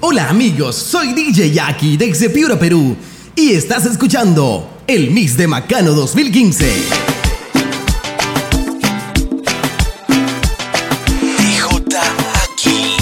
Hola 0.00 0.28
amigos, 0.28 0.76
soy 0.76 1.12
DJ 1.12 1.50
Jackie 1.50 1.96
desde 1.96 2.30
Piura, 2.30 2.56
Perú 2.56 2.96
y 3.34 3.54
estás 3.54 3.84
escuchando 3.84 4.82
el 4.86 5.10
Mix 5.10 5.36
de 5.36 5.48
Macano 5.48 5.90
2015. 5.90 6.72
DJ 11.36 12.00
aquí. 12.44 12.94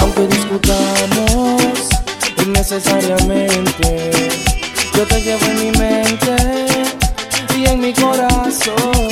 Aunque 0.00 0.26
discutamos 0.26 1.88
innecesariamente, 2.44 4.10
yo 4.94 5.06
te 5.06 5.22
llevo 5.22 5.46
en 5.46 5.58
mi 5.58 5.78
mente 5.78 6.36
y 7.56 7.64
en 7.64 7.80
mi 7.80 7.94
corazón. 7.94 9.08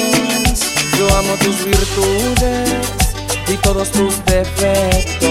Yo 0.99 1.17
amo 1.17 1.33
tus 1.43 1.65
virtudes 1.65 3.08
y 3.51 3.57
todos 3.59 3.91
tus 3.91 4.25
defectos. 4.25 5.31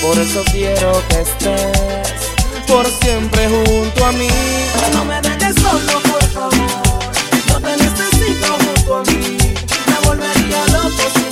Por 0.00 0.18
eso 0.18 0.42
quiero 0.50 1.02
que 1.08 1.20
estés 1.20 2.32
por 2.66 2.86
siempre 2.86 3.48
junto 3.48 4.04
a 4.04 4.12
mí. 4.12 4.28
No 4.92 5.04
me 5.04 5.20
dejes 5.20 5.54
solo, 5.56 6.00
por 6.10 6.24
favor. 6.30 6.52
No 7.48 7.60
te 7.60 7.76
necesito 7.76 8.46
junto 8.64 8.96
a 8.96 9.02
mí. 9.02 9.36
Me 9.86 10.06
volvería 10.06 10.66
loco 10.68 11.31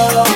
Oh. 0.00 0.27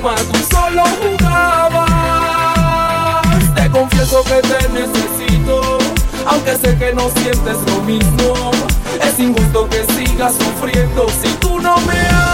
calma 0.00 0.14
tú 0.32 0.38
solo 0.50 0.84
jugabas. 1.02 1.90
Te 3.54 3.70
confieso 3.70 4.22
que 4.24 4.40
te 4.42 4.68
necesito, 4.68 5.78
aunque 6.26 6.56
sé 6.56 6.76
que 6.78 6.92
no 6.94 7.10
sientes 7.10 7.56
lo 7.66 7.80
mismo. 7.82 8.50
Es 9.02 9.18
injusto 9.18 9.68
que 9.68 9.84
sigas 9.94 10.34
sufriendo 10.34 11.06
si 11.22 11.28
tú 11.34 11.60
no 11.60 11.76
me 11.80 11.98
amas. 12.08 12.29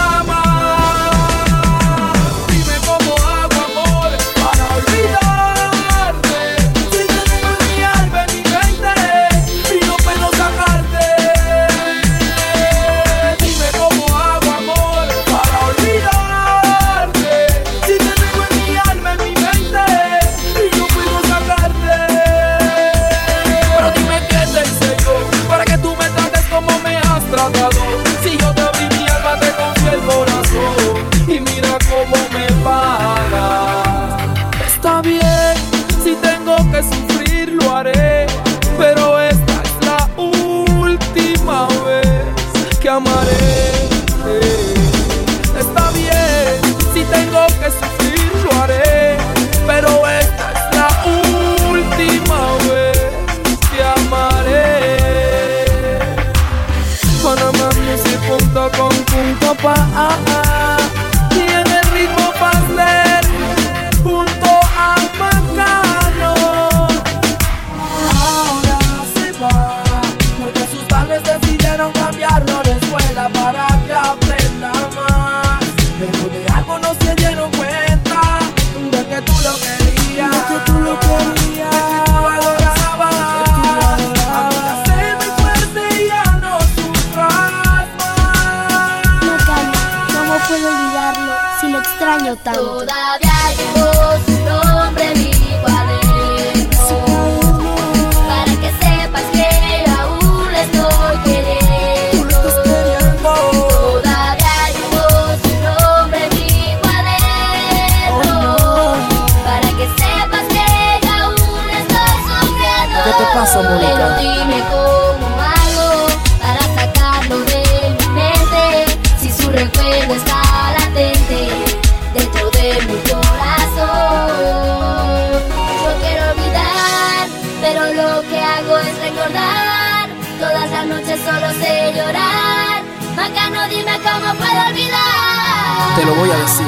voy 136.17 136.31
a 136.31 136.39
decir. 136.39 136.66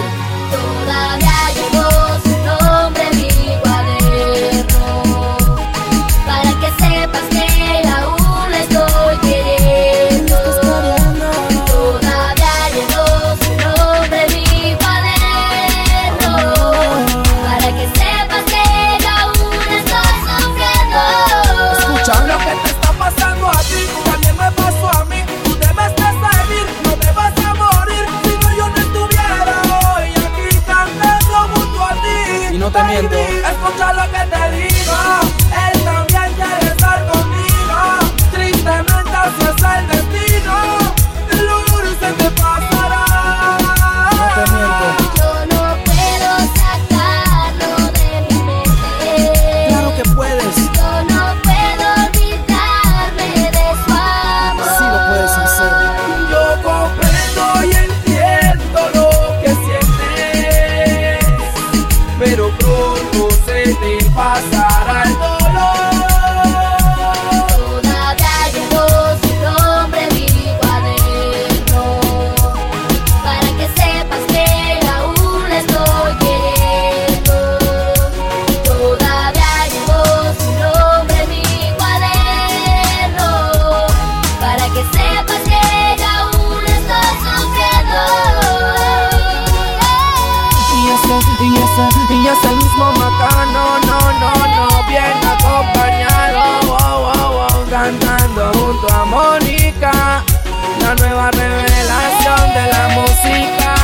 una 100.88 101.06
nueva 101.06 101.30
revelación 101.32 102.54
de 102.54 102.66
la 102.72 102.88
música. 102.88 103.74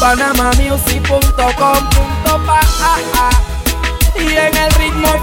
Panamamusic.com.pa 0.00 2.60
Y 4.16 4.32
en 4.32 4.56
el 4.56 4.72
ritmo 4.72 5.13